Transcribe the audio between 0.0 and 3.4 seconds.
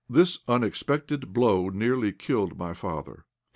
This unexpected blow nearly killed my father.